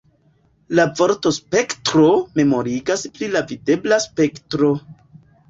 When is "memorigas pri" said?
2.41-3.31